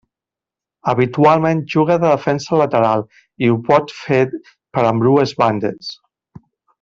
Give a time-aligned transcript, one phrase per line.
[0.91, 3.03] Habitualment juga de defensa lateral,
[3.47, 5.93] i ho pot fer per ambdues bandes.